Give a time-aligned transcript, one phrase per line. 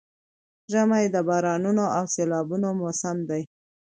[0.71, 3.43] ژمی د بارانونو او سيلابونو موسم دی؛